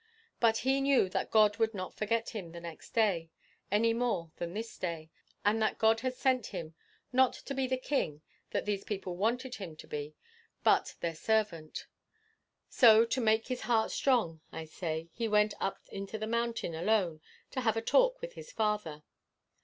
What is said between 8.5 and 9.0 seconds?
these